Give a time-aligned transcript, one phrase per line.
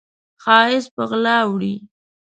[0.43, 1.75] ښایست په غلا وړي